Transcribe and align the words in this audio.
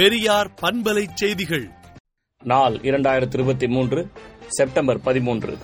பெரியார் 0.00 0.50
பண்பலை 0.62 1.06
செய்திகள். 1.14 1.70
நாள் 2.44 2.74
இரண்டாயிரத்தி 2.74 3.32
இருபத்தி 3.32 3.68
மூன்று 3.68 4.10
செப்டம்பர் 4.46 5.00
பதிமூன்று. 5.00 5.58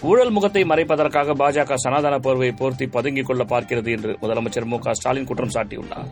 ஊழல் 0.00 0.30
முகத்தை 0.30 0.62
மறைப்பதற்காக 0.62 1.34
பாஜக 1.34 1.74
சனாதன 1.74 2.18
போர்வை 2.18 2.52
போர்த்தி 2.52 2.86
பதுங்கிக் 2.86 3.26
கொள்ள 3.26 3.44
பார்க்கிறது 3.44 3.90
என்று 3.90 4.18
முதலமைச்சர் 4.22 4.64
மு 4.64 4.78
ஸ்டாலின் 4.90 5.24
குற்றம் 5.24 5.50
சாட்டியுள்ளார். 5.54 6.08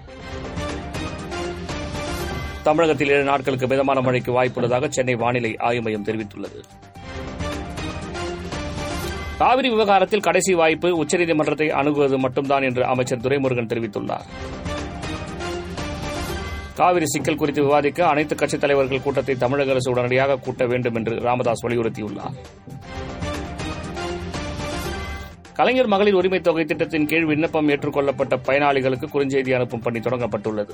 தமிழகத்தில் 2.62 3.08
ஏழு 3.08 3.24
நாட்களுக்கு 3.24 3.66
மிதமான 3.66 4.00
மழைக்கு 4.00 4.42
வாய்ப்புள்ளதாக 4.42 4.88
சென்னை 4.88 5.14
வானிலை 5.14 5.56
ஆய்வு 5.56 5.82
மையம் 5.82 6.04
தெரிவித்துள்ளது. 6.04 6.62
காவிரி 9.38 9.68
விவகாரத்தில் 9.68 10.20
கடைசி 10.20 10.54
வாய்ப்பு 10.54 11.04
உச்சநீதிமன்றத்தை 11.04 11.68
அணுகுவது 11.68 12.18
மட்டும்தான் 12.18 12.62
என்று 12.62 12.84
அமைச்சர் 12.84 13.20
துரைமுருகன் 13.20 13.72
தெரிவித்துள்ளார். 13.74 14.26
காவிரி 16.80 17.06
சிக்கல் 17.06 17.34
குறித்து 17.34 17.62
விவாதிக்க 17.62 18.06
அனைத்து 18.06 18.34
கட்சித் 18.34 18.60
தலைவர்கள் 18.60 19.02
கூட்டத்தை 19.02 19.34
தமிழக 19.34 19.70
அரசு 19.70 19.90
உடனடியாக 19.90 20.36
கூட்ட 20.36 20.66
வேண்டும் 20.66 20.94
என்று 20.94 21.20
ராமதாஸ் 21.20 21.66
வலியுறுத்தியுள்ளார். 21.66 22.34
கலைஞர் 25.54 25.86
மகளிர் 25.86 26.14
உரிமைத் 26.14 26.40
தொகை 26.40 26.64
திட்டத்தின் 26.64 27.06
கீழ் 27.06 27.24
விண்ணப்பம் 27.24 27.68
ஏற்றுக்கொள்ளப்பட்ட 27.68 28.36
பயனாளிகளுக்கு 28.36 29.04
குறுஞ்செய்தி 29.12 29.54
அனுப்பும் 29.54 29.80
பணி 29.80 29.98
தொடங்கப்பட்டுள்ளது. 29.98 30.70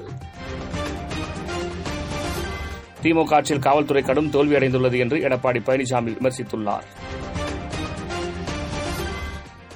திமுக 3.03 3.35
ஆட்சியில் 3.35 3.63
காவல்துறை 3.63 4.03
கடும் 4.03 4.31
தோல்வியடைந்துள்ளது 4.31 4.99
என்று 4.99 5.17
எடப்பாடி 5.17 5.61
பழனிசாமி 5.67 6.17
விமர்சித்துள்ளார். 6.21 6.87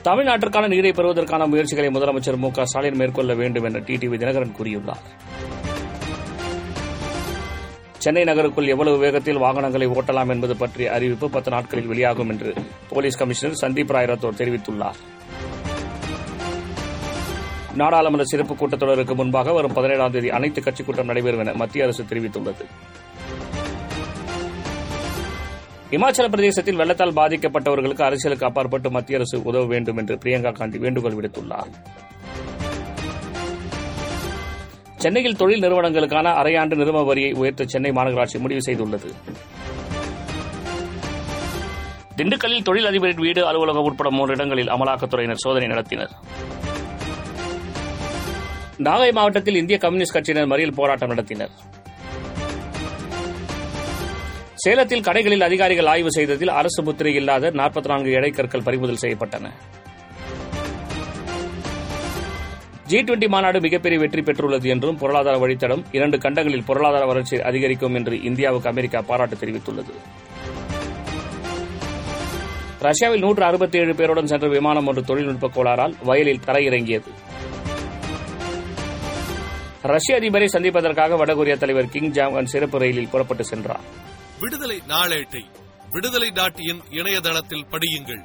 தமிழ்நாட்டிற்கான 0.05 0.69
நீரை 0.69 0.93
பெறுவதற்கான 0.93 1.47
முயற்சிகளை 1.47 1.91
முதலமைச்சர் 1.91 2.37
மு 2.37 2.51
க 2.51 2.65
ஸ்டாலின் 2.65 2.97
மேற்கொள்ள 2.97 3.35
வேண்டும் 3.35 3.65
என 3.65 3.79
டிடிவி 3.79 4.19
தினகரன் 4.19 4.55
கூறியுள்ளார். 4.63 5.39
சென்னை 8.03 8.25
நகருக்குள் 8.25 8.67
எவ்வளவு 8.67 8.99
வேகத்தில் 8.99 9.39
வாகனங்களை 9.39 9.87
ஓட்டலாம் 9.87 10.29
என்பது 10.29 10.57
பற்றிய 10.57 10.93
அறிவிப்பு 10.93 11.31
பத்து 11.31 11.51
நாட்களில் 11.51 11.87
வெளியாகும் 11.87 12.31
என்று 12.31 12.55
போலீஸ் 12.89 13.19
கமிஷனர் 13.19 13.59
சந்தீப் 13.63 13.93
ராய் 13.93 14.05
ரத்தோர் 14.05 14.39
தெரிவித்துள்ளார். 14.39 15.01
நாடாளுமன்ற 17.75 18.25
சிறப்பு 18.25 18.55
கூட்டத்தொடருக்கு 18.55 19.15
முன்பாக 19.15 19.53
வரும் 19.53 19.73
பதினேழாம் 19.73 20.11
தேதி 20.11 20.31
அனைத்து 20.31 20.63
கட்சி 20.63 20.85
கூட்டம் 20.85 21.07
நடைபெறும் 21.07 21.41
என 21.41 21.53
மத்திய 21.53 21.85
அரசு 21.85 22.03
தெரிவித்துள்ளது. 22.03 22.67
இமாச்சல 25.91 26.29
பிரதேசத்தில் 26.29 26.77
வெள்ளத்தால் 26.77 27.13
பாதிக்கப்பட்டவர்களுக்கு 27.13 28.03
அரசியலுக்கு 28.03 28.47
அப்பாற்பட்டு 28.47 28.91
மத்திய 28.91 29.19
அரசு 29.19 29.43
உதவ 29.43 29.65
வேண்டும் 29.67 29.97
என்று 29.97 30.19
பிரியங்கா 30.25 30.53
காந்தி 30.53 30.79
வேண்டுகோள் 30.79 31.19
விடுத்துள்ளார். 31.21 31.73
சென்னையில் 35.03 35.39
தொழில் 35.41 35.63
நிறுவனங்களுக்கான 35.63 36.33
அரையாண்டு 36.41 36.75
நிறுவன 36.81 37.05
வரியை 37.11 37.31
உயர்த்த 37.33 37.65
சென்னை 37.65 37.91
மாநகராட்சி 37.91 38.39
முடிவு 38.39 38.63
செய்துள்ளது. 38.67 39.11
திண்டுக்கல்லில் 42.17 42.67
தொழில் 42.69 42.89
அதிபரின் 42.91 43.23
வீடு 43.27 43.47
அலுவலகம் 43.47 43.83
உட்பட 43.83 44.11
மூன்று 44.11 44.35
இடங்களில் 44.35 44.71
அமலாக்கத்துறையினர் 44.75 45.43
சோதனை 45.45 45.69
நடத்தினர். 45.69 46.13
நாகை 48.89 49.11
மாவட்டத்தில் 49.13 49.55
இந்திய 49.55 49.79
கம்யூனிஸ்ட் 49.79 50.17
கட்சியினர் 50.17 50.51
மறியல் 50.53 50.77
போராட்டம் 50.81 51.13
நடத்தினர். 51.13 51.55
சேலத்தில் 54.65 55.07
கடைகளில் 55.09 55.47
அதிகாரிகள் 55.49 55.87
ஆய்வு 55.87 56.11
செய்ததில் 56.13 56.57
அரசு 56.61 56.83
முத்திரை 56.83 57.15
இல்லாத 57.15 57.51
நாற்பத்தி 57.51 57.89
நான்கு 57.93 58.11
எடை 58.13 58.31
கற்கள் 58.31 58.67
பறிமுதல் 58.69 59.03
செய்யப்பட்டன. 59.03 59.49
ஜி 62.91 62.99
டுவெண்டி 62.99 63.29
மாநாடு 63.29 63.61
மிகப்பெரிய 63.61 64.01
வெற்றி 64.01 64.21
பெற்றுள்ளது 64.21 64.67
என்றும் 64.67 64.97
பொருளாதார 64.99 65.37
வழித்தடம் 65.39 65.83
இரண்டு 65.93 66.17
கண்டங்களில் 66.17 66.65
பொருளாதார 66.65 67.07
வளர்ச்சி 67.07 67.37
அதிகரிக்கும் 67.41 67.95
என்று 67.95 68.23
இந்தியாவுக்கு 68.23 68.69
அமெரிக்கா 68.69 69.01
பாராட்டு 69.01 69.37
தெரிவித்துள்ளது. 69.37 69.93
ரஷ்யாவில் 72.81 73.21
நூற்று 73.21 73.45
அறுபத்தி 73.45 73.79
ஏழு 73.79 73.93
பேருடன் 73.93 74.25
சென்ற 74.25 74.49
விமானம் 74.49 74.87
ஒன்று 74.87 75.05
தொழில்நுட்ப 75.05 75.51
கோளாறால் 75.55 75.95
வயலில் 76.03 76.43
தரையிறங்கியது. 76.47 77.13
ரஷ்ய 79.83 80.19
அதிபரை 80.21 80.47
சந்திப்பதற்காக 80.47 81.17
வடகொரிய 81.17 81.57
தலைவர் 81.57 81.89
கிங் 81.89 82.13
ஜாங் 82.13 82.45
சிறப்பு 82.45 82.79
ரயிலில் 82.79 83.09
புறப்பட்டு 83.09 83.45
சென்றார். 83.45 83.87
விடுதலை 84.41 84.81
நாளேட்டை 84.89 85.45
விடுதலை 85.91 86.31
டாட் 86.31 86.61
இணையதளத்தில் 86.91 87.67
படியுங்கள். 87.71 88.25